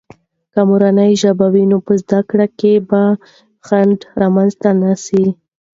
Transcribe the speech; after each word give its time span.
که 0.53 0.59
مورنۍ 0.69 1.11
ژبه 1.21 1.47
وي، 1.53 1.63
نو 1.71 1.77
په 1.85 1.93
زده 2.01 2.19
کړو 2.29 2.47
کې 2.59 2.71
بې 2.89 3.05
خنډ 3.65 3.99
رامنځته 4.21 4.69
نه 4.81 4.91
سي. 5.05 5.23